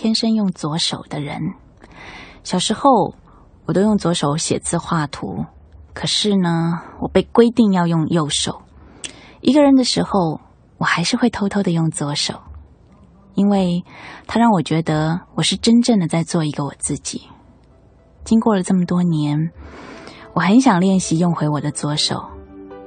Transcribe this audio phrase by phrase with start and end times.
[0.00, 1.54] 天生用左手的人，
[2.44, 3.16] 小时候
[3.66, 5.44] 我都用左手写字画图，
[5.92, 8.62] 可是呢，我被规定要用右手。
[9.40, 10.40] 一个人的时候，
[10.76, 12.34] 我还是会偷偷的用左手，
[13.34, 13.82] 因为
[14.28, 17.22] 它让我觉得我是真正的在做一个我自己。
[18.22, 19.50] 经过了这么多年，
[20.32, 22.24] 我很想练习用回我的左手，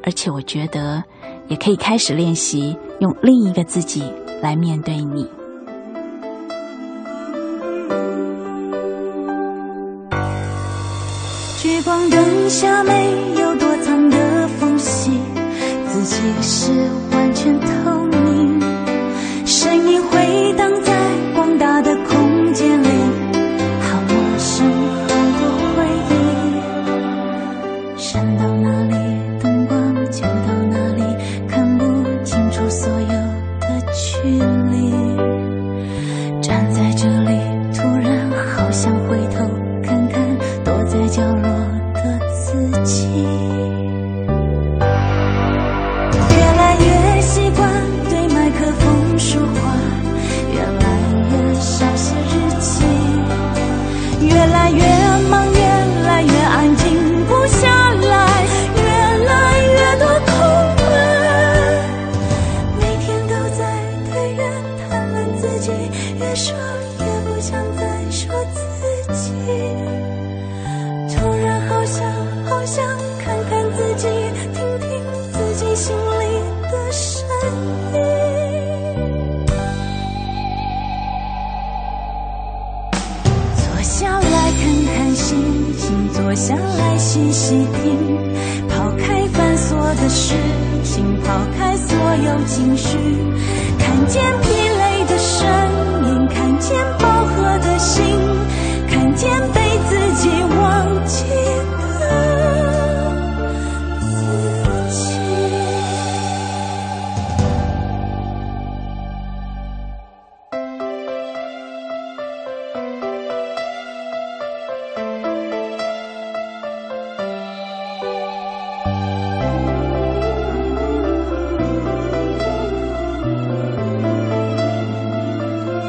[0.01, 1.03] 而且我觉得
[1.49, 4.01] 也可以开始练习用另一个自己
[4.41, 5.29] 来面对你。
[12.51, 15.21] 下没有躲藏的缝隙，
[15.87, 16.69] 自己是
[17.11, 17.57] 完全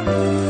[0.04, 0.41] 说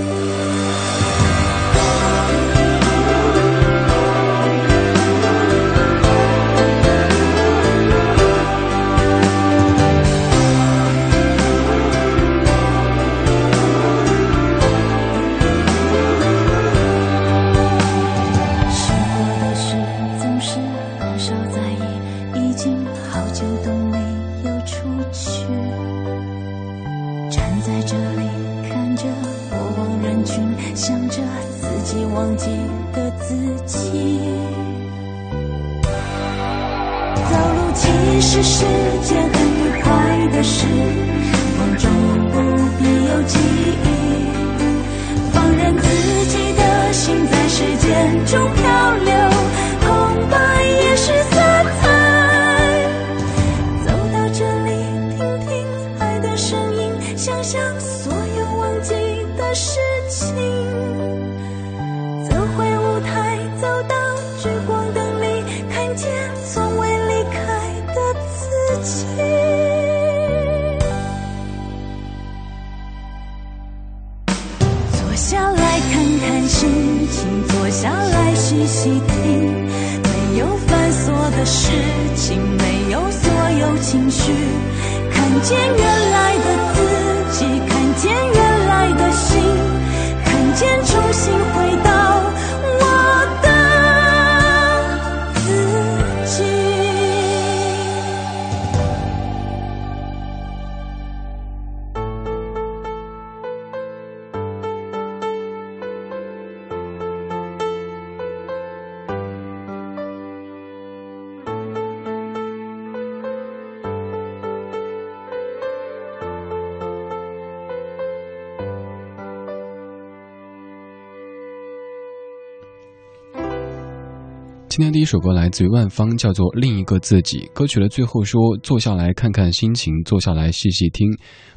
[124.75, 127.41] 今天第一首歌来自于万芳，叫做《另一个自己》。
[127.53, 131.07] 歌曲的最后说：“坐下来看看心情，坐下来细细听，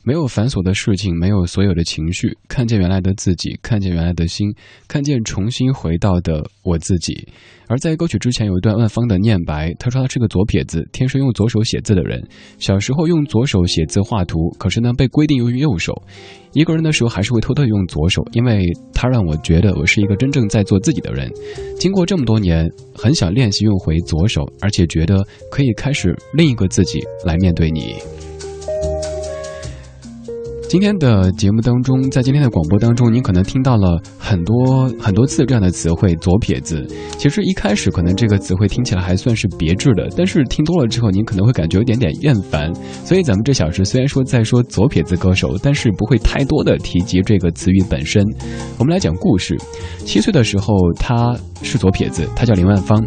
[0.06, 4.54] 没有繁琐的事情，没有所有的情绪，看见原来的自己，看见原来的心，
[4.88, 7.28] 看见重新回到的我自己。”
[7.68, 12.24] 而在歌曲之前有一段万芳的念白，他说他是个左撇子，天生用左手写字的人，
[12.60, 16.00] 小时候用左手写字画图，可是呢被规定用右手。
[16.54, 18.64] 一个人的时候还是会偷偷用左手，因为
[18.94, 21.28] 他让我觉得我是一个真正在做自己的人。
[21.80, 27.96] 经过这么多年，很想练习用回左手，而且觉得可以开始另一个自己来面对你。
[30.76, 36.86] 今天的节目当中，在今天的广播当中，您可能听到了很多很多次这样的词汇“左撇子”。
[37.18, 42.74] 其实一开始可能这个词汇听起来还算是别致的，但是听多了之后，您可能会感觉有点点厌烦。
[43.06, 48.22] 所以咱们这小时虽然说在说左撇子歌手，但是不会太多的提及这个词语本身。
[48.78, 49.58] 我们来讲故事。
[50.04, 53.02] 七岁的时候，他是左撇子，他叫林万芳。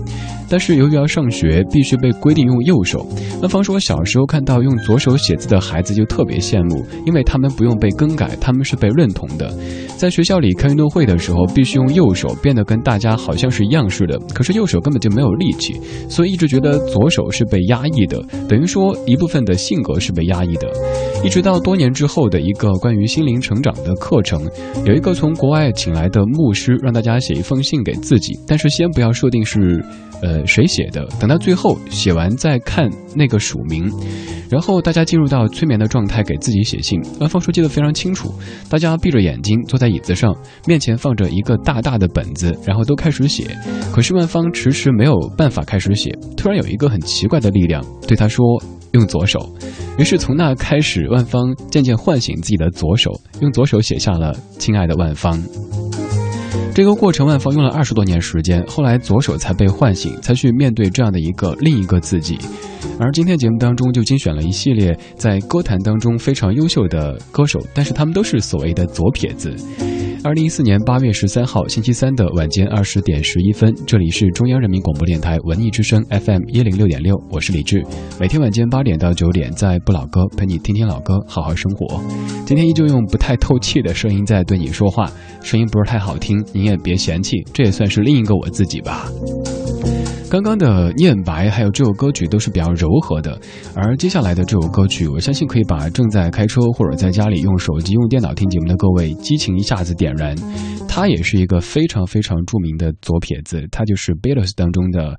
[0.50, 3.06] 但是由于要上学，必须被规定用右手。
[3.42, 9.52] 万芳说，小时候看到用左手写字的孩子就特别羡慕，因为他们不用被更改，他们是被认同的。
[9.96, 14.16] 在学校里开运动会的时候，必须用右手，变得跟大家好像是一样似的。
[14.32, 15.75] 可是右手根本就没有力气，
[16.08, 20.70] 所以一直觉得左手是被压抑的，等于说一部分的性格是被压抑的。
[21.25, 24.49] 一直到多年之后的一个关于心灵成长的课程，
[24.87, 29.84] 有一个从国外请来的牧师让大家写一封信给自己，但是先不要设定是。
[30.20, 31.06] 呃，谁写的？
[31.20, 33.88] 等到最后写完再看那个署名，
[34.50, 37.00] 然后大家进入到催眠的状态，给自己写信。
[37.38, 38.32] 他说记得非常清楚，
[38.69, 40.35] 大家闭着眼睛坐在椅子上，
[40.67, 43.56] 面前放着一个大大的本子，然后都开始写。
[43.93, 48.44] 可是万芳迟迟没有办法开始写，突然有一个很奇怪的力量对他说
[48.93, 49.38] ：“用左手。”
[49.99, 55.40] 于是从那开始，万芳渐渐唤醒自己的左手，用左手写下了“亲爱的万芳”。
[56.78, 62.38] 这个过程，万芳用了二十多年时间，后来左手才被唤醒，才去面对这样的一个另一个自己。
[63.00, 69.56] 而今天节目当中就精选了一系列在歌坛当中非常优秀的歌手，但是他们都是所谓的左撇子。
[70.24, 77.84] 二零一四年八月十三号星期三的晚间二十点十一分，这里是中央人民广播电台文艺之声 FM 一零六点六，我是李志。
[78.18, 82.02] 每天晚间八点到九点，在不老歌陪你听听老歌，好好生活。
[82.44, 85.10] 今天依旧用不太透气的声音在对你说话，
[85.42, 89.08] 声音不是太好听，你也别嫌弃，这也算是另一个我自己吧。
[90.30, 93.40] 刚刚的念白还有这首歌曲都是比较柔和的，
[93.75, 100.36] 而接下来的这首歌曲，我相信可以把正在开车或者在家里用手机、用电脑听节目的各位激情一下子点燃。
[100.86, 105.19] 他也是一个非常非常著名的左撇子，他就是 Beatles 当中的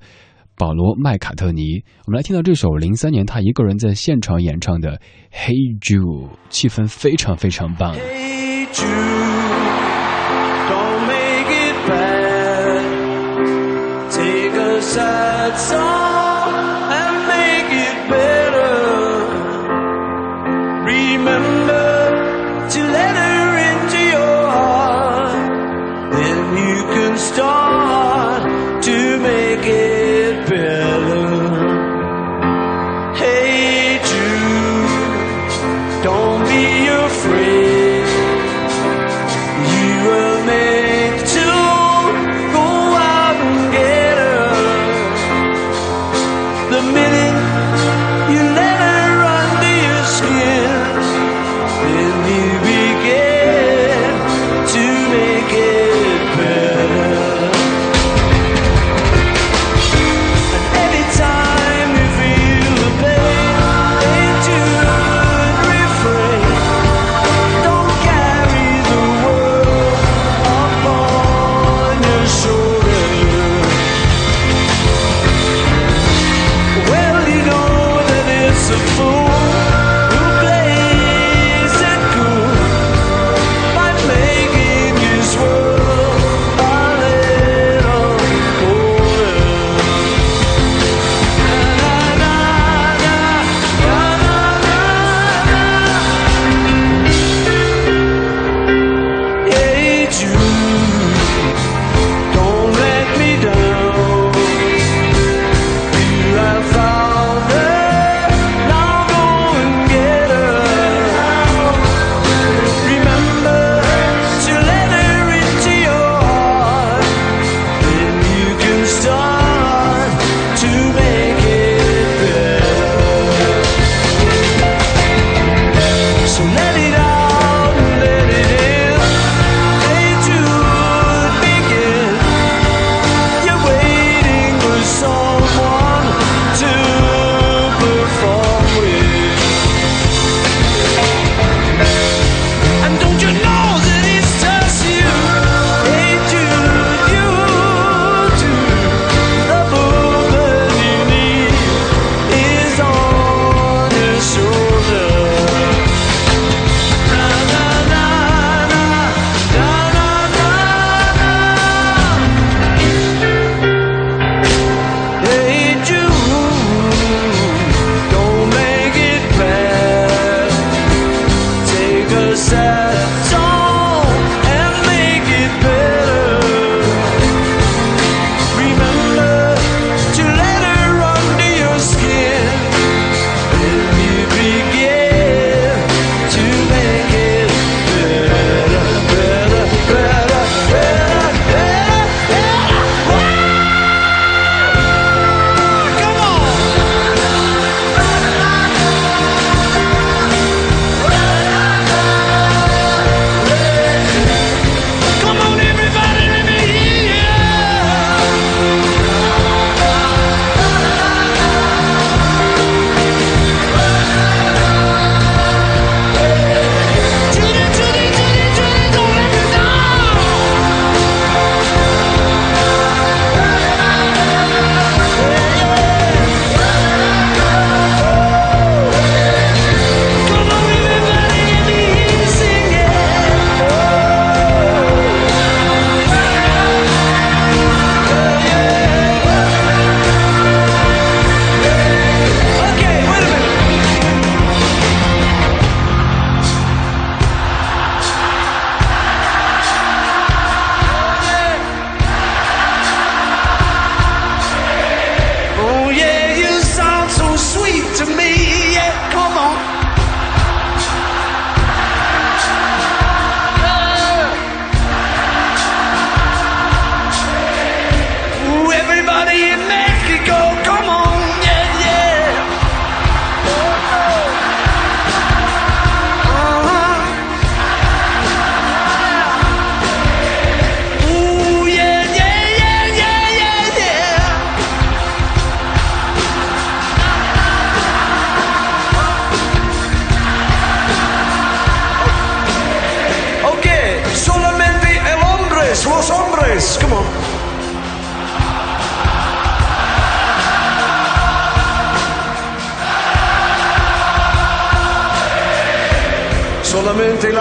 [0.56, 1.82] 保罗·麦卡特尼。
[2.06, 4.92] 我们来听到这首零三年他一个人在现场演唱的
[5.32, 9.39] 《Hey Jude》，气氛非常非常棒 hey ju。
[14.94, 16.52] Sad song
[17.00, 18.74] and make it better.
[20.84, 21.69] Remember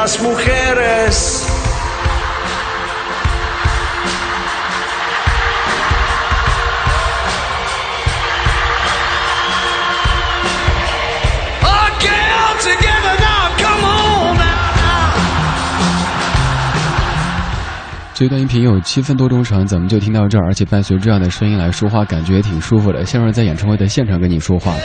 [0.10, 0.59] las mujeres.
[18.20, 24.76] 这段音频有七分多钟长，咱们就听到这儿，而且伴随这样的声音来说话，感觉也挺舒服的，像是在演唱会的现场跟你说话。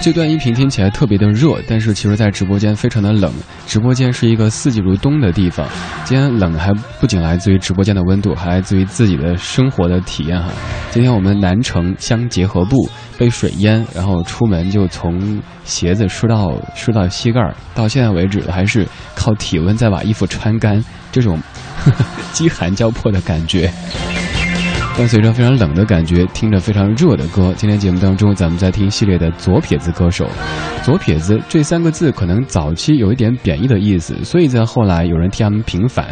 [0.00, 3.32] 这段音频听起来特别的热，但是其实在直播间非常的冷。
[3.66, 5.66] 直播间是一个四季如冬的地方，
[6.04, 10.52] 今天冷还不仅来自于直播间的温度，还来自于自己的生活的体验哈。
[10.92, 18.86] 今天我们南城乡结合部被水淹，然后出门就从鞋子湿到湿到膝盖儿，到现在为止还是
[19.16, 20.80] 靠体温再把衣服穿干，
[21.14, 21.38] 这种
[22.34, 23.72] 饥寒交迫的感觉。
[24.96, 27.52] 伴随着非常冷的感觉，听着非常热的歌。
[27.56, 30.28] 今天节目当中，咱们在听系列的左撇子歌手。
[30.84, 36.06] 左撇子这三个字可能早期有一点贬义的意思，所以在后来有人替他们平反。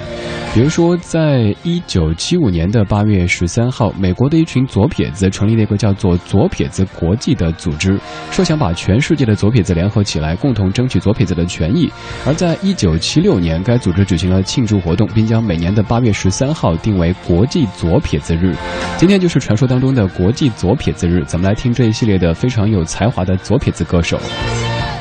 [0.53, 7.99] 比如说，在一九七五年的八月十三号，美国的一群左撇子成立了一个叫做“左撇子国际”的组织，
[8.33, 11.91] 说想把全世界的左撇子联合起来，共同争取左撇子的权益。
[12.27, 18.55] 而在一九七六年，该组织举行了庆祝活动，并将每年的八月十三号定为国际左撇子日。
[18.99, 24.21] 今天就是传说当中的国际左撇子日，咱们来听这一系列的非常有才华的左撇子歌手。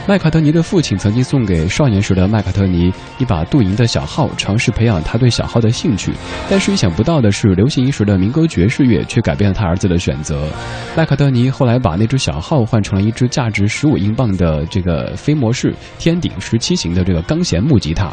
[0.08, 6.12] 麦卡特尼的父亲曾经送给少年时的麦卡特尼一把镀银的小号，尝试培养他对小号的兴趣。
[6.50, 10.50] 但是意想不到的是，流行一时的民歌爵士乐却改变了他儿子的选择。
[10.98, 18.12] 麦卡特尼后来把那只小号换成了一只价值十五英镑的这个飞模式天顶十七型的这个钢弦木吉他。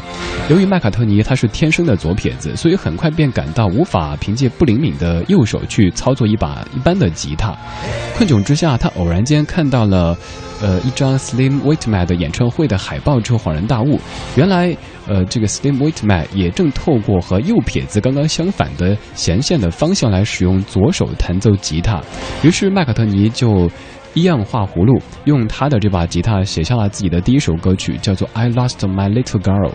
[0.49, 7.53] 由于麦卡特尼他是天生的左撇子，所以很快便感到无法凭借不灵敏的右手去操作一把一般的吉他。
[8.15, 10.15] 困窘之下，他偶然间看到了。
[10.61, 13.99] 呃，一张 Slim Whitman 的演唱会的海报之后，恍然大悟，
[14.35, 14.75] 原来，
[15.07, 22.01] 呃，这个 Slim Whitman 也正透过和右撇子刚刚相反的弦线的方向来使用左手弹奏吉他。
[22.43, 23.69] 于是麦卡特尼就
[24.13, 29.69] 一样画葫芦，用他的这把吉他写下了自己的第一首歌曲，叫做《I Lost My Little Girl》。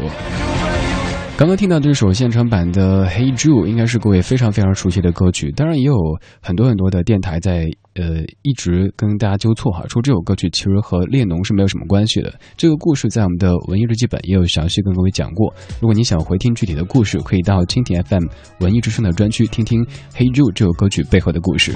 [1.37, 5.51] 刚刚听到这首现场版的《Hey Jude》，应该是各位非常非常熟悉的歌曲。
[5.51, 5.97] 当然，也有
[6.41, 12.33] 很多很多的电台在呃一直跟大家纠错哈，说这首歌曲其实和列侬是没有什么关系的。
[12.57, 15.53] 这个故事在我们的文艺日记本也有详细跟各位讲过。
[15.81, 18.27] 如果你想回听具体的故事，可以到蜻蜓 FM
[18.61, 19.85] 文艺之声的专区听听
[20.17, 21.73] 《Hey Jude》这首歌曲背后的故事。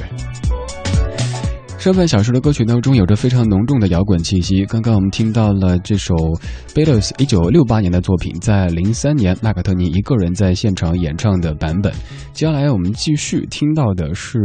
[1.79, 4.65] 上半小时的歌曲当中有着非常浓重的摇滚气息。
[4.67, 6.13] 刚刚我们听到了这首
[6.75, 11.93] Beatles 一九六八年的作品，在零三年麦卡特尼一个人在现场演唱的版本。
[12.33, 14.39] 接下来我们继续听到的是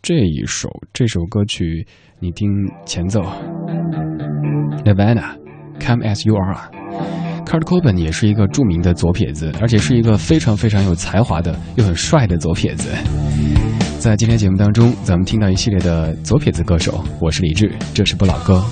[0.00, 1.84] 这一首，这首歌曲
[2.20, 2.48] 你听
[2.86, 3.20] 前奏
[4.84, 6.70] ，Nirvana，Come as You Are。
[7.44, 12.88] Kurt Cobain 也是一个著名的左撇子，而且是一个非常非常有才华的又很帅的左撇子。
[13.98, 18.64] 在今天节目当中，咱们听到一系列的左撇子歌手，我是李志，这是不老歌。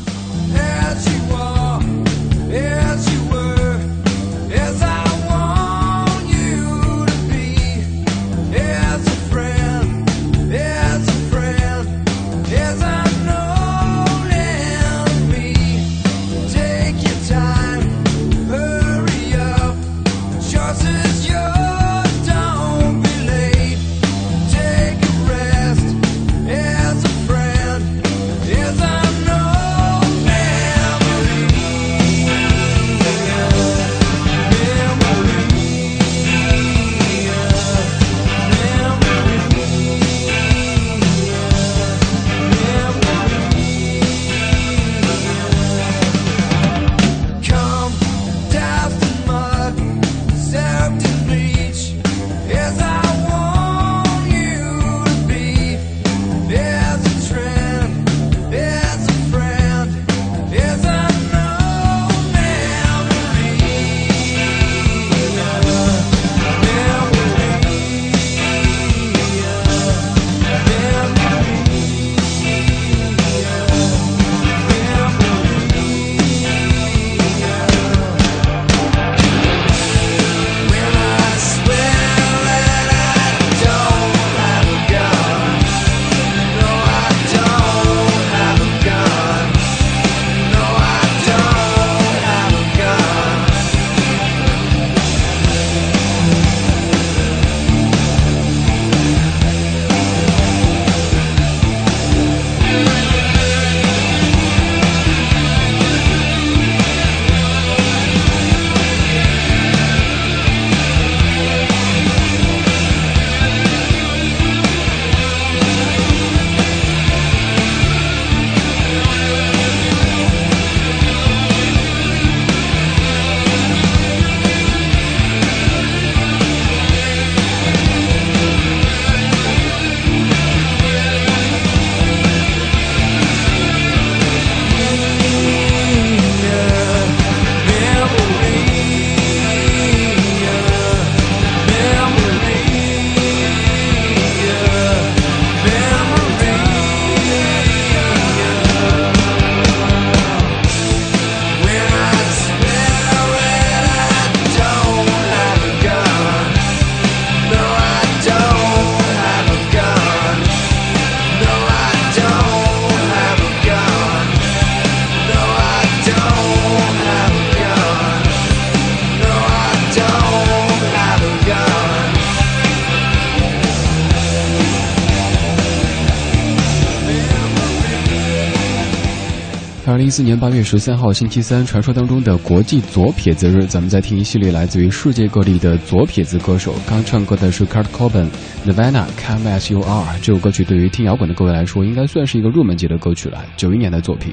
[180.17, 186.75] 四年八月十三号星期三，传说当中的国际左撇子日，咱们再听一系列来自于世界各地的左撇子歌手。
[186.89, 188.27] 刚唱歌的是 Kurt Cobain、
[188.65, 190.19] Nirvana、Camas U R。
[190.23, 193.45] 这首歌曲对于听摇滚的各位来说，应该算是一个入门级的歌曲了。
[193.59, 194.33] 九一年的作品。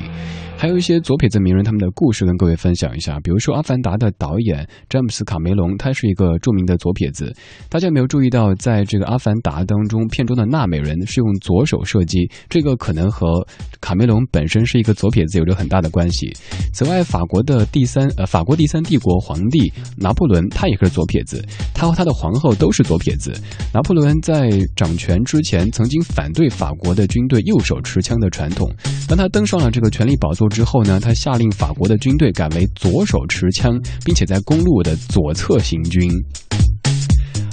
[0.56, 7.36] 还有一些左撇子名人他们的故事跟各位分享一下，比如说《阿凡达》的导演詹姆斯卡梅隆，他是一个著名的左撇子。
[7.68, 13.46] 大家有没有注意到，在这个《阿凡达》当中，片中的纳美人是用左手射击，这个可能和
[13.82, 16.32] 卡梅隆本身是一个左撇子有着很大的关系。
[16.72, 23.34] 此外，法国的第三呃法国第三帝国皇帝拿破仑，他也是左撇子，他和他的皇后都是左撇子。
[23.74, 28.72] 拿破仑在掌权之前，曾经反对法国的军队右手持枪的传统，
[29.10, 30.48] 当他登上了这个权力宝座。
[30.54, 36.10] 之后呢，他下令法国的军队改为左手持枪，并且在公路的左侧行军。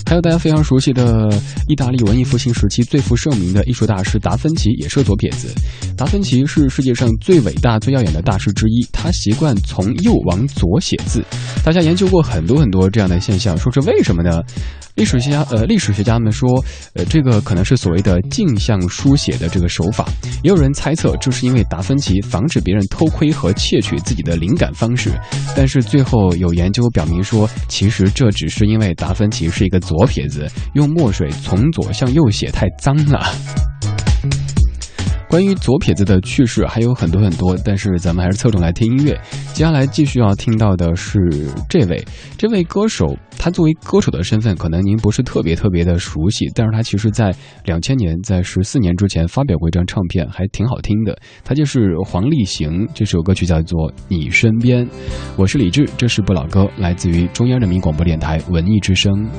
[0.07, 1.33] 还有大家非常熟悉的
[1.69, 5.55] 意大利文艺复兴时期最负盛名的艺术大师达芬奇，也是左撇子。
[5.97, 11.25] 达芬奇是世界上最伟大、最耀眼的大师之一，他习惯从右往左写字。
[11.65, 14.43] 大家研究过很多很多这样的现象，说是为什么呢？
[15.01, 20.07] 历史学家呃，历史学家们说，呃，这个可能是所谓的镜像书写的这个手法。
[20.43, 25.19] 也有人猜测，这是因为达芬奇防止别人偷窥和窃取自己的灵感方式。
[25.57, 33.27] 但是最后有研究表明说，其实这只是因为达芬奇是一个左撇子，用墨水从左向右写太脏了。
[35.31, 39.17] 关于左撇子的趣事还有很多很多，但是咱们还是侧重来听音乐。
[39.55, 41.21] 接下来继续要听到的是
[41.69, 42.05] 这位，
[42.37, 47.33] 这位歌手，他作为歌手的身份，可能您不是特别特别的熟悉，但是他其实在
[47.65, 51.17] 两千年，在十四年之前发表过一张唱片，还挺好听的。
[51.45, 54.85] 他就是黄立行，这首歌曲叫做《你身边》。
[55.37, 59.31] 我是李志，这是不老歌，来自于中央人民广播电台文艺之声。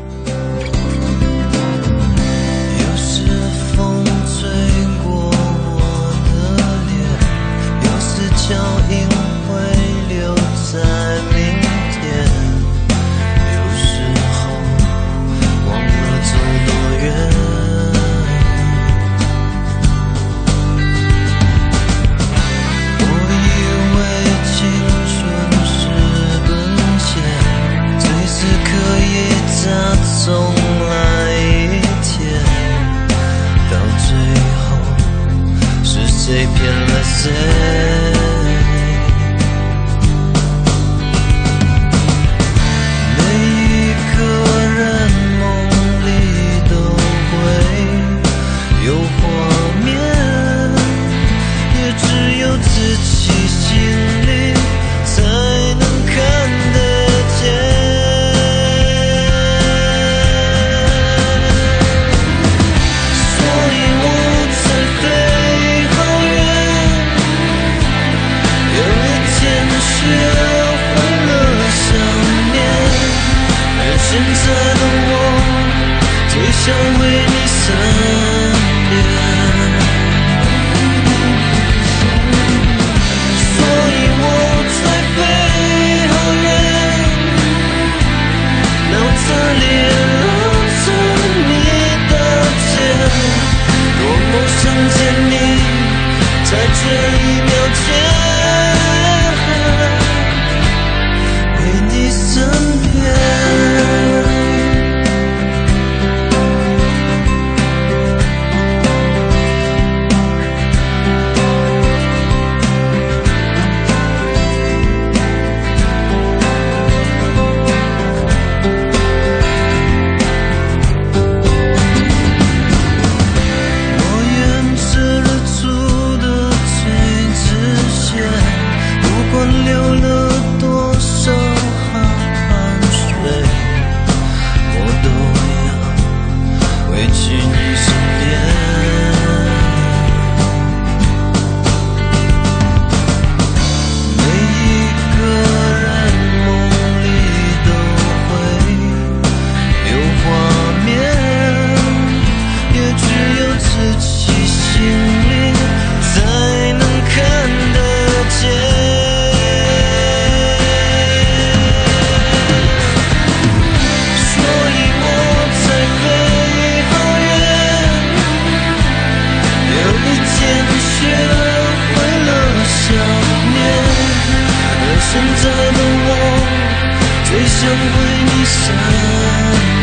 [177.61, 178.73] 想回你身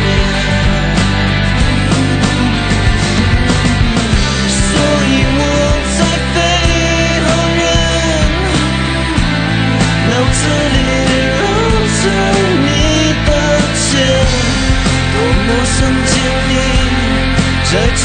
[0.02, 0.06] 边
[4.48, 4.50] 所
[5.06, 5.40] 以我
[5.94, 5.96] 飞
[7.54, 7.62] 远
[10.10, 10.40] 脑子
[10.74, 10.76] 里
[11.38, 11.40] 绕
[12.00, 12.02] 着
[12.66, 12.68] 你
[13.26, 13.30] 的
[15.12, 15.14] 多
[15.46, 16.12] 么想见
[16.48, 16.50] 你
[17.62, 18.04] 在这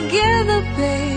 [0.00, 1.15] together, babe.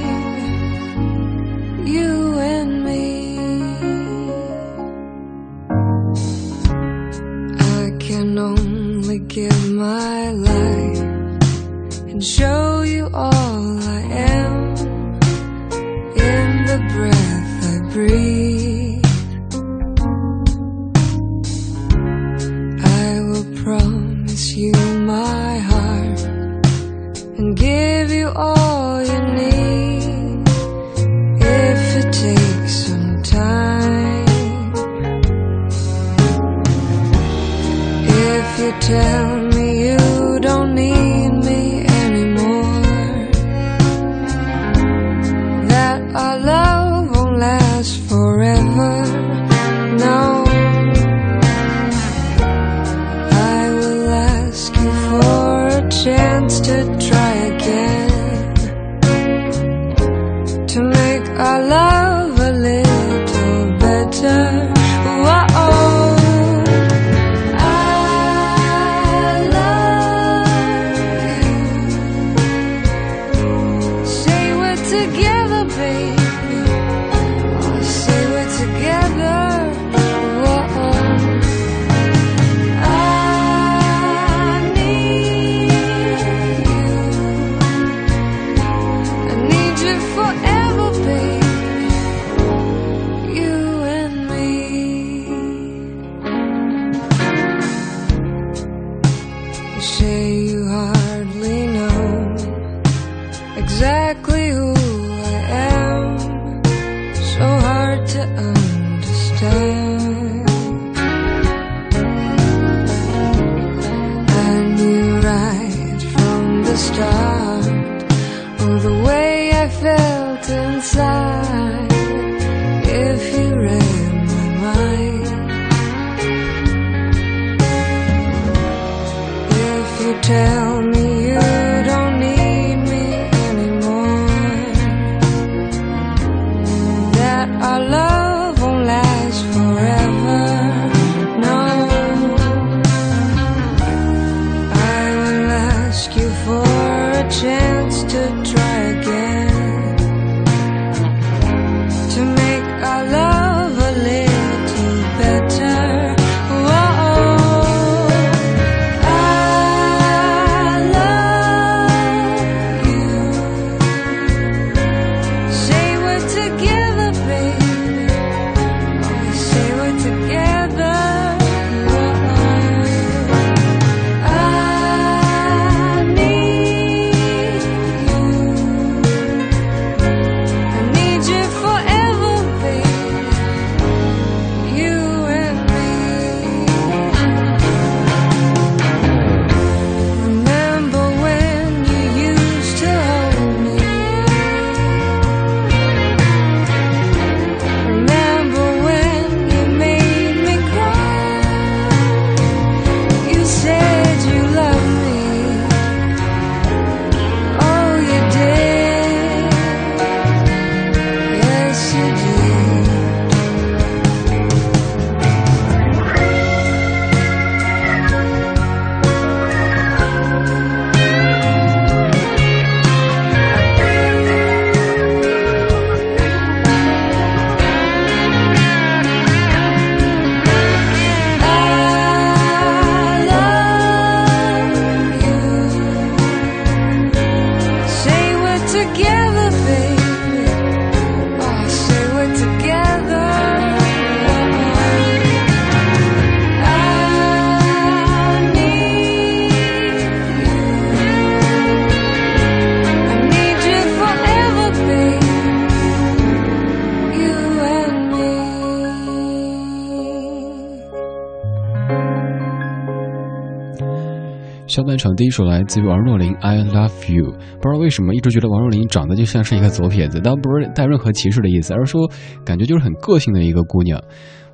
[264.70, 272.08] 下半场第一首来自于王若琳《I Love You》，不知道为什么一直觉得王若琳长得就像是一个左撇子，但不是带任何歧视的意思，而是说
[272.46, 274.00] 感觉就是很个性的一个姑娘。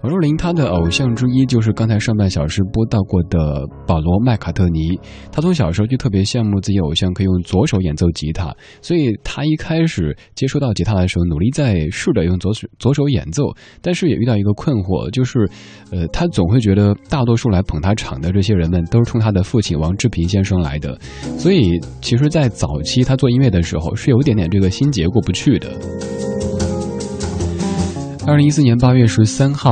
[0.06, 4.96] 王若琳她的偶像之一就是刚才上半小时播到过的保罗麦卡特尼。
[5.32, 13.46] 她从小时候就特别羡慕自己偶像可以用左手演奏吉他，所以她一开始接触到吉他的时候，努力在试着用左手左手演奏，
[13.82, 15.50] 但是也遇到一个困惑，就是，
[15.91, 20.96] 呃，她总会觉得大多数来捧她场的这些人们都是冲她的父亲王志平先生来的，
[21.36, 25.72] 所以其实，在早期她做音乐的时候是有一点点这个心结过不去的。
[28.28, 29.70] 二零一四年八月十三号，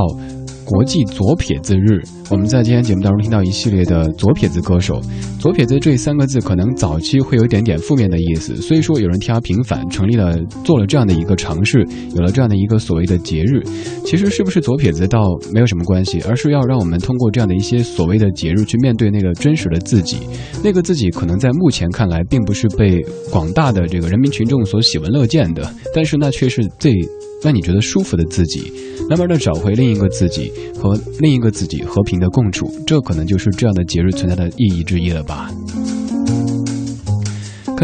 [0.64, 2.00] 国际左撇子日。
[2.30, 5.00] 我们在今天节目当中听到一系列的左撇子歌手。
[5.40, 13.60] 左撇子这三个字可能早期会有一点点负面的意思，所以说有人替他平反，成立了做了这样的一个尝试，有了这样的一个所谓的节日。
[14.04, 15.20] 其实是不是左撇子倒
[15.52, 20.18] 没有什么关系，而是要让我们通过这样的一些所谓的节日去面对那个真实的自己。
[20.62, 26.94] 那个自己可能在目前看来并不是被广大的这个人民群众所喜闻乐见的，但是那却是最。
[27.44, 28.72] 让你觉得舒服的自己，
[29.10, 35.50] 慢慢的找回另一个自己，和另一个自己和平的共处，这可能就是这样的节日存在的意义之一了吧。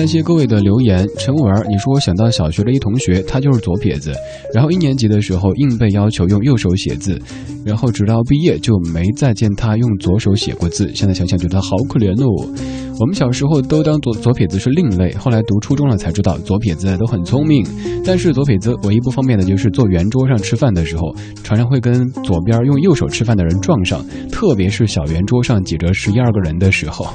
[0.01, 4.15] 感谢各位的留言，陈文儿，你说我想到小学的一同学，他就是左撇子，
[4.55, 7.21] 然后一年级的时候硬被要求用右手写字，
[7.67, 10.91] 然后直到毕业就没再见他用左手写过字。
[10.95, 12.51] 现在想想觉得好可怜哦。
[12.99, 17.63] 我们小时候都当左左撇子是另类，后来读初中了才知道左撇子都很聪明，
[18.03, 27.07] 但是左撇子唯一不方便的就是坐圆桌上吃饭的时候，常常会跟左边用右手吃饭的人撞上，特别是小圆桌上挤着十一二个人的时候。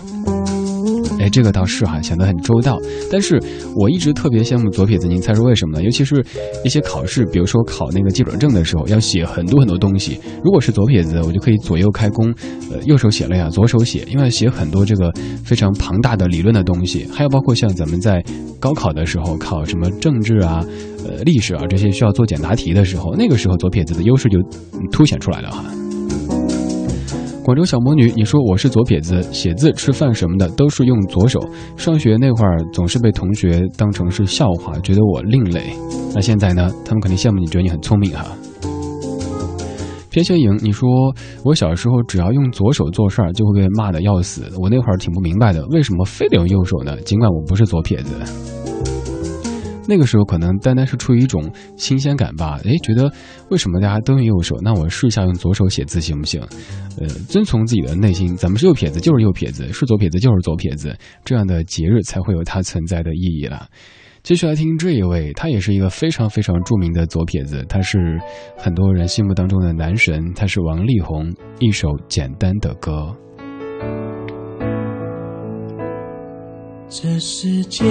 [1.20, 2.80] 哎，这个倒是哈，想得很周到。
[3.12, 3.42] 但是
[3.76, 5.84] 我一直特别羡慕左撇子，您猜是为什么呢？
[5.84, 6.24] 尤其是
[6.64, 10.20] 一些考试，比如说考那个记准证的时候，要写很多很多东西。
[10.44, 12.34] 如果是左撇子，我就可以左右开弓，
[12.72, 15.12] 呃，右手写了呀，左手写，因为写很多这个
[15.44, 18.24] 非常庞大的理论的东西，还有包括像咱们在
[18.60, 20.66] 高考的时候考什么政治啊、
[21.06, 24.40] 呃历史啊这些需要做简答题的时候，那个时候左撇子的优势就
[24.92, 25.64] 凸显出来了哈。
[27.46, 31.40] 广州小魔女，你说我是左撇子，写字、吃饭什么的都是用左手。
[31.78, 35.72] 上学那会儿总是被同学当成是笑话，觉得我另类。
[36.16, 36.68] 那现在呢？
[36.84, 38.26] 他们肯定羡慕你，觉得你很聪明哈。
[40.10, 40.90] 偏心影，你说
[41.44, 44.52] 我小时候只要用左手做事儿，就会被骂的要死。
[44.60, 47.00] 我那会儿挺不明白的，为什么非得用右手呢？
[47.02, 48.16] 尽管我不是左撇子。
[49.88, 53.12] 那个时候可能单单是出于一种新鲜感吧，哎，觉得
[53.50, 54.56] 为什么大家都用右手？
[54.62, 56.42] 那我试一下用左手写字行不行？
[57.00, 63.68] 呃，遵从自己的内心，咱们是右撇子就是右撇子，是左撇子就是左撇子，这样的节日才会有它存在的意义了。
[64.24, 68.20] 继续来听这一位，他也是一个非常非常著名的左撇子，他是
[68.58, 73.16] 很多人心目当中的男神，他是王力宏，一首简单的歌。
[76.90, 77.84] 这世界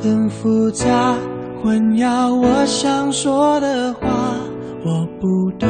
[0.00, 1.14] 很复杂，
[1.62, 4.00] 混淆我想说的话。
[4.84, 5.68] 我不懂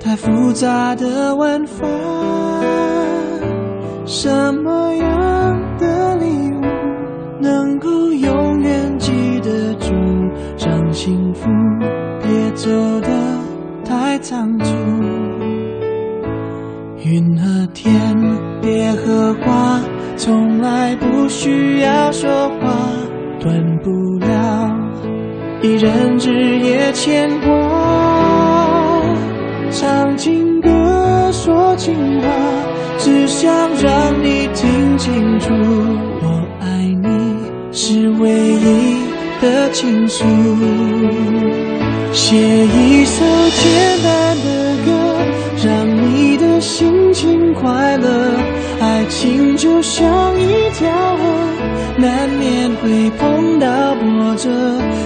[0.00, 1.86] 太复杂的玩法。
[4.04, 4.28] 什
[4.64, 6.62] 么样的礼物
[7.40, 9.94] 能够永远记得住？
[10.58, 11.48] 让幸福
[12.20, 12.68] 别走
[13.00, 13.08] 得
[13.84, 14.74] 太仓促。
[17.04, 17.94] 云和天，
[18.60, 19.80] 别和花。
[20.28, 22.76] 从来不需要说话，
[23.40, 23.50] 断
[23.82, 24.70] 不了
[25.62, 29.00] 一人日夜牵挂。
[29.70, 32.28] 唱情歌，说情话，
[32.98, 33.50] 只想
[33.82, 35.48] 让你听清楚，
[36.20, 37.38] 我爱你
[37.72, 39.06] 是唯一
[39.40, 40.26] 的倾诉。
[42.12, 43.24] 写一首
[43.62, 44.92] 简单的歌，
[45.64, 48.34] 让你的心情快乐。
[48.80, 50.06] 爱情就像
[50.40, 51.22] 一条河，
[51.96, 54.48] 难免会碰到波折。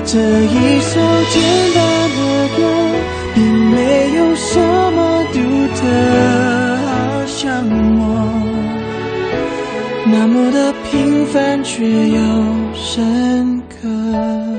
[0.04, 1.42] 这一首简
[1.74, 1.82] 单
[2.16, 2.60] 的歌，
[3.34, 4.60] 并没有什
[4.92, 5.38] 么独
[5.74, 5.80] 特，
[6.86, 6.90] 好
[7.26, 8.00] 像我
[10.06, 12.20] 那么的平凡，却又
[12.74, 14.51] 深刻。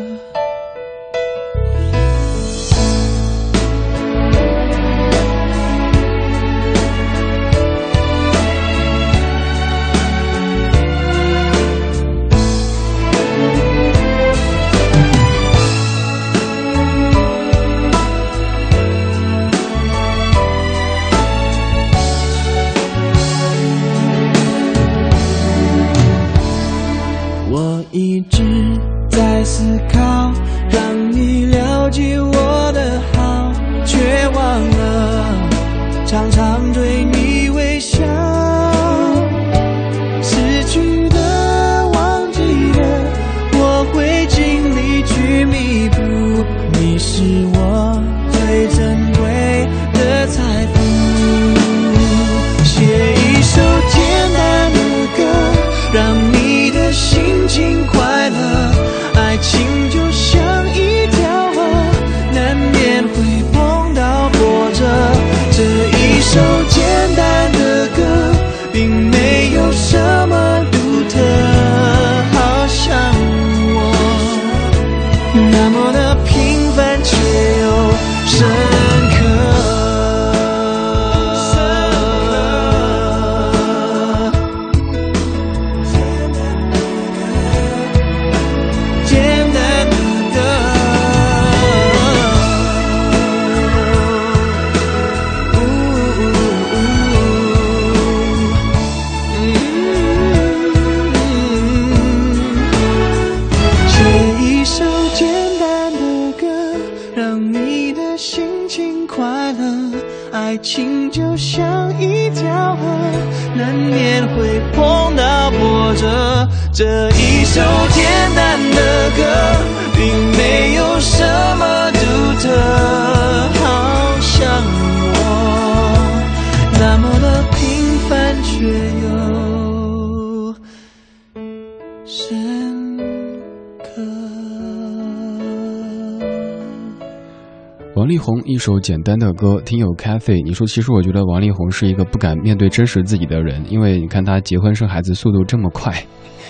[138.54, 145.91] 一首简单的歌，听友 Cafe，你说其实我觉得王力宏是一个不敢面对真实自己的人，因为你看他结婚生孩子速度这么快。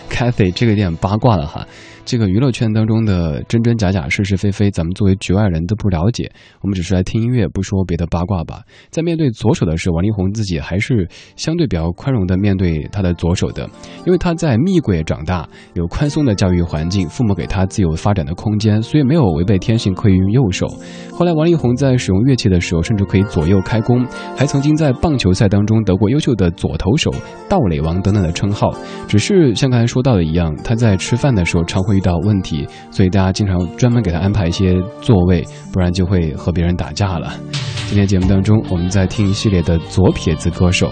[0.10, 1.66] Cafe 这个有点八卦了哈，
[2.06, 6.30] 这个娱乐圈当中的真真假假、是是非非，咱们作为局外人都不了解，
[6.62, 8.62] 我们只是来听音乐，不说别的八卦吧。
[8.90, 13.70] 在面对左手的时候，王力宏自己还是相对比较宽容的面对他的左手的，
[14.06, 20.68] 因为他在蜜柜长大，有宽松的教育环境，父母给他自由发展的空间，所以没有违背天性可以用右手。
[21.14, 27.10] 后来王力宏在使用乐器的时候，甚至可以左右开弓，还曾经在棒球赛当中得过优秀的左投手、
[27.48, 28.72] 盗垒王等等的称号。
[29.08, 37.34] 只是像刚才说到的一样，他在吃饭的时候常会遇到问题，所以大家经常专门给他安排一些座位，不然就会和别人打架了。
[37.88, 40.90] 今天节目当中，我们在听一系列的左撇子歌手。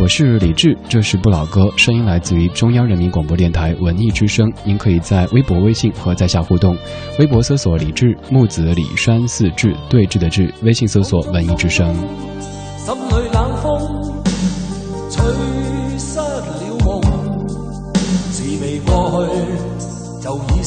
[0.00, 4.50] 我是李志，这是不老歌，声音来自于中央人民广播电台文艺之声。
[4.64, 6.76] 您可以在微博、微信和在下互动。
[7.20, 11.94] 微博搜索李志木子李山四志对峙的志，微信搜索文艺之声。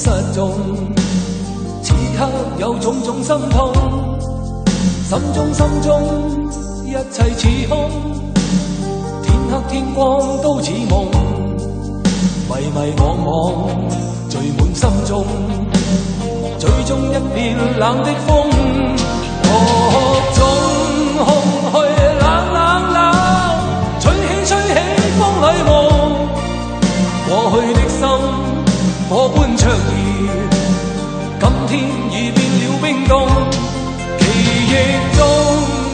[0.06, 0.52] 失蹤。
[1.82, 2.30] 此刻
[2.60, 3.74] 有種種心痛，
[5.10, 5.90] 心中心中
[6.86, 7.90] 一切似空，
[9.24, 11.06] 天黑天光都似夢，
[12.48, 13.28] 迷迷惘惘
[14.30, 15.26] 聚滿心中，
[16.60, 18.30] 最終一片冷的風，
[19.42, 19.50] 各
[20.36, 20.40] 種
[21.26, 21.28] 空
[21.74, 21.74] 虛
[22.22, 22.98] 冷冷冷，
[24.00, 24.76] 吹起吹起
[25.18, 25.70] 風裏夢，
[27.28, 28.06] 過去的心
[29.08, 29.74] 火般灼熱，
[31.40, 31.74] 今天
[32.12, 33.14] 已變了冰凍，
[34.18, 34.26] 記
[34.74, 34.76] 憶
[35.16, 35.20] 中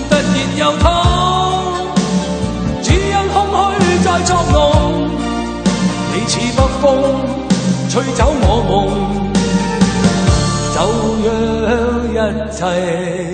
[0.10, 0.86] 突然又痛，
[2.82, 3.56] 只因空虛
[4.02, 4.56] 在作弄，
[6.14, 6.84] 你似北風
[7.90, 8.72] 吹走我夢。
[10.74, 10.80] 就
[11.22, 11.30] 讓
[12.14, 12.16] 一
[12.50, 12.60] 切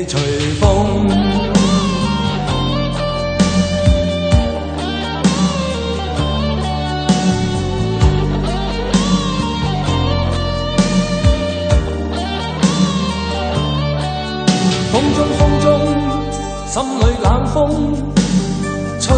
[0.07, 0.11] 隨
[0.59, 1.26] 風。
[15.15, 15.65] 中风中，
[16.67, 17.55] 心里冷风
[18.99, 19.15] 吹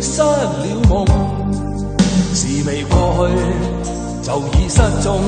[0.00, 1.06] 失了梦，
[2.34, 3.34] 事未过去
[4.22, 5.20] 就已失踪。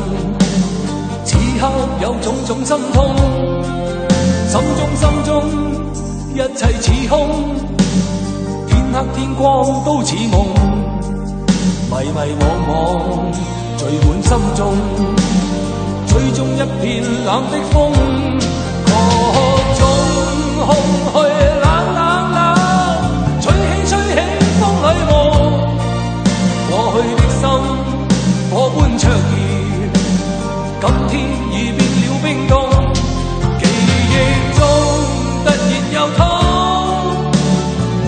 [1.25, 1.71] 此刻
[2.01, 3.15] 有种种心痛，
[4.49, 5.31] 心中心中
[6.35, 7.29] 一切似空，
[8.69, 10.47] 天黑天光都似梦，
[11.91, 12.71] 迷迷惘惘
[13.77, 14.61] 聚满心中，
[16.07, 17.81] 最終一片冷的風，
[18.85, 18.91] 各
[19.35, 19.42] 種
[20.65, 20.71] 空
[21.13, 21.15] 虛
[21.61, 22.01] 冷冷
[22.33, 22.41] 冷，
[23.41, 24.17] 吹起吹起
[24.61, 25.11] 風裏夢，
[26.71, 27.43] 過去的心
[28.51, 29.35] 火般灼熱。
[30.81, 31.13] 今天
[31.51, 32.53] 已變了冰凍，
[33.59, 33.63] 記
[34.13, 34.15] 憶
[34.57, 34.61] 中
[35.45, 35.61] 突然
[35.93, 36.21] 又痛，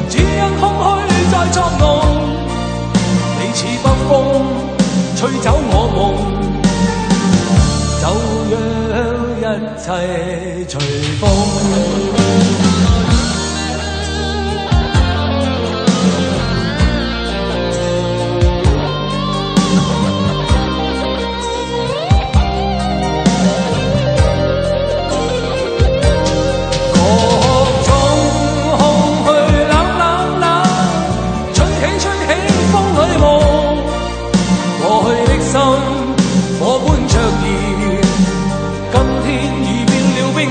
[0.08, 0.82] 只因空虛
[1.30, 1.82] 在作弄。
[3.40, 4.10] 你似北風
[5.16, 6.02] 吹走我夢，
[8.00, 8.04] 就
[8.50, 8.52] 讓
[9.40, 9.42] 一
[9.78, 9.86] 切
[10.68, 10.70] 隨
[11.20, 12.23] 風。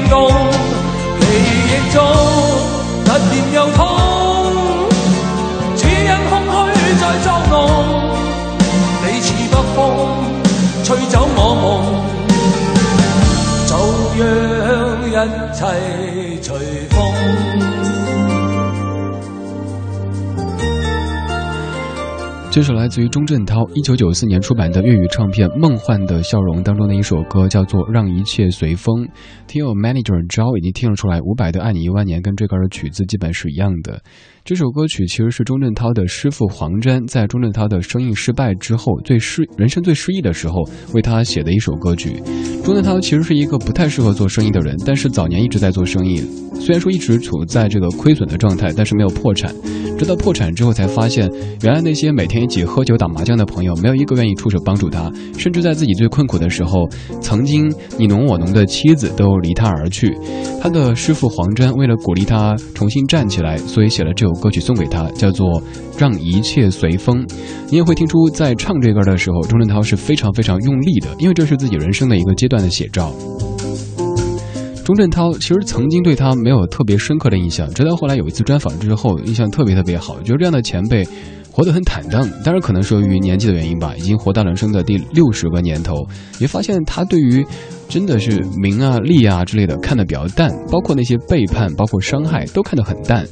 [0.04, 0.20] 變了冰凍，
[1.20, 1.26] 記
[1.70, 1.96] 憶中
[3.06, 3.80] 突然又痛，
[5.76, 6.32] 只因空
[6.74, 7.54] 虚在作弄，
[9.04, 9.78] 你似北风
[10.84, 11.64] 吹走我梦。
[13.66, 13.72] 就
[14.16, 14.18] 让
[15.10, 15.18] 一
[15.54, 15.62] 切
[16.42, 16.48] 随
[16.90, 16.94] 风。
[22.54, 29.04] 这首来自于钟镇涛一九九四年出版的粤语唱片《梦幻的笑容》当中的一首歌，叫做《让一切随风》。
[29.48, 34.00] 听友 manager 招已经听了出来，伍佰的《爱你一万年》跟这歌的曲子基本是一样的。
[34.46, 42.22] 这首歌曲其实是钟镇涛的师傅黄沾在钟镇涛的生意失败之后，最失人生最失意的时候为他写的一首歌曲。
[42.62, 46.18] 钟镇涛其实是一个不太适合做生意的人，但是早年一直在做生意，
[46.56, 49.56] 虽然说一直处在这个亏损的状态，但是没有破产。
[49.98, 51.32] 直到破产之后才发现，
[51.62, 56.90] 原来那些每天一起喝酒打麻将的朋友，没有一个愿意出手帮助他，甚至在自己最困苦的时候，
[57.22, 60.18] 曾经你侬我侬的妻子都离他而去。
[60.62, 65.48] 他的师傅黄沾为了鼓励他重新站起来，所以写了这首歌曲送给他，叫做
[65.98, 67.26] 《让一切随风》。
[67.70, 73.14] 你也会听出，在唱这歌的时候，钟镇涛是非常非常用力的，因为这是自己人生的一个阶段的写照。
[74.84, 81.08] 钟镇涛其实曾经对他没有特别深刻的印象，直到后来有一次专访之后，印象特别特别好，觉得这样的前辈。
[81.56, 86.04] 活得很坦荡，当然可能是由于年纪的原因吧，已经活到人生的第六十个年头，
[86.40, 87.46] 也发现他对于
[87.94, 93.24] 真的是名啊利啊之类的看得比较淡，包括那些背叛，包括伤害都看得很淡。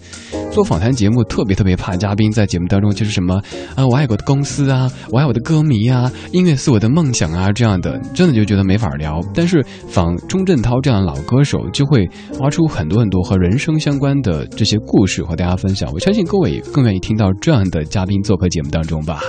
[0.51, 3.41] 做访谈节目特别特别怕嘉宾在节目当中就是什么
[3.73, 9.19] 啊，我爱我的公司啊，我爱我的歌迷啊，音乐是我的梦想啊这样的，真的就觉得没法聊。
[9.33, 12.07] 但是访钟镇涛这样的老歌手，就会
[12.39, 15.89] 挖出很多很多和人生相关的这些故事和大家分享。
[15.91, 19.21] 我相信各位更愿意听到这样的嘉宾做客节目当中吧。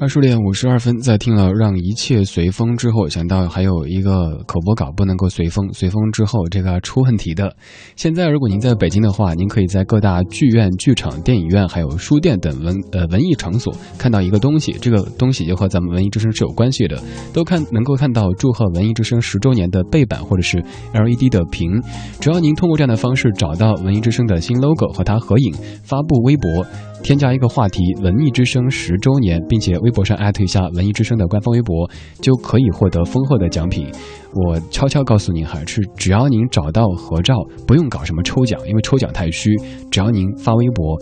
[0.00, 7.52] 二十点五十二分，在听了《让一切随风》之后，想到还有一个口播稿不能够随风，随风之后这个出问题的。
[7.96, 20.62] 现在如果您在北京的话，您可以在各大剧院、剧场、电影院还有书店等文呃文艺场所看到一个东西，这个东西就和咱们文艺之声是有关系的，都看能够看到祝贺文艺之声十周年的背板或者是
[20.94, 21.82] LED 的屏。
[22.20, 26.64] 只要您通过这样的方式找到文艺之声的新 logo 和它合影，发布微博。
[27.02, 31.88] 添加一个话题“文艺之声十周年”，并且微博上艾特一下文艺之声的官方微博，
[32.20, 33.90] 就可以获得丰厚的奖品。
[34.34, 37.34] 我悄悄告诉您，哈是只要您找到合照，
[37.66, 39.50] 不用搞什么抽奖，因为抽奖太虚。
[39.90, 41.00] 只要您发微博，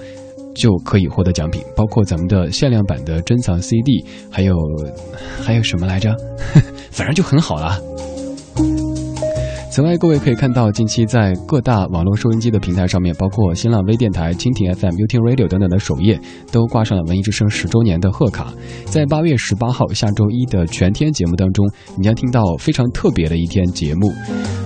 [0.55, 4.55] 就可以获得奖品，包括咱们的限量版的珍藏 CD，还有
[5.43, 6.15] 还有什么来着？
[6.93, 7.81] 反正就很好了。
[9.77, 16.19] 此外，各位可以看到，近期在各大网络收音机的平台上面，包括新浪微电台、蜻蜓 FM、u t Radio 等等的首页，
[16.51, 18.51] 都挂上了文艺之声十周年的贺卡。
[18.87, 21.63] 在八月十八号下周一的全天节目当中，
[21.95, 24.11] 你将听到非常特别的一天节目。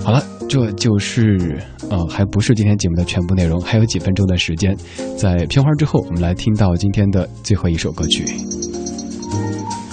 [0.01, 1.59] 好了，这就是
[1.89, 4.73] 呃，还不是今天节目的全部内容，还有几分钟的时间。
[5.17, 8.23] 在片花之后，我们来听到今天的最后一首歌曲。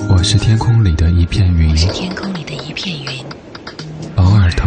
[0.08, 3.18] 我是天空里的一片云，我是天空里的一片云。
[4.14, 4.47] 偶尔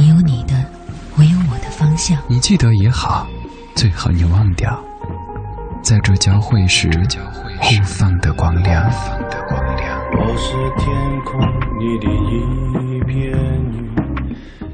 [0.00, 0.54] 你有你的，
[1.18, 2.16] 我有我的方向。
[2.26, 3.26] 你记得也好，
[3.74, 4.82] 最好你忘掉，
[5.82, 6.88] 在这交汇时
[7.60, 8.90] 互放的光亮。
[10.12, 10.90] 我是天
[11.26, 11.38] 空
[11.78, 13.89] 里的一片云。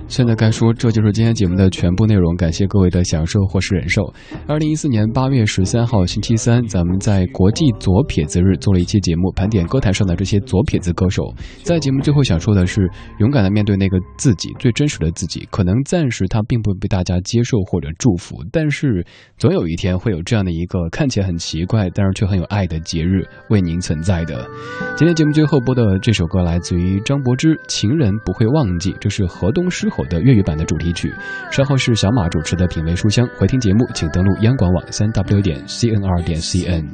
[0.09, 2.37] 现在该说，这就是今天节目的全部内容。
[2.37, 4.03] 感谢各位的享受或是忍受。
[4.47, 11.35] 二零一四年八月十三号星期三，咱们在国际左撇子日做了一期节目，盘点歌坛上的这些左撇子歌手。
[11.65, 12.89] 在节目最后想说的是，
[13.19, 15.47] 勇敢的面对那个自己最真实的自己。
[15.51, 19.05] 可能暂时他并不被大家接受或者祝福，但是
[19.37, 24.49] 总有一天会有这样的一个看起来很奇怪，但是却很有爱的节日为您存在的。
[24.97, 31.13] 今天节目最后播的这首歌来自于张柏芝，《情人不会忘记》，这是河东狮吼的粤语版的主题曲。
[31.51, 36.85] 稍后是小马主持的品味书香，回听节目请登录央广网三 w 点 cnr 点 cn。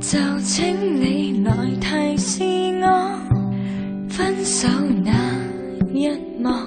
[0.00, 2.44] 就请你来提示
[2.82, 3.18] 我，
[4.08, 4.68] 分手
[5.02, 5.12] 那
[5.92, 6.08] 一
[6.42, 6.66] 望，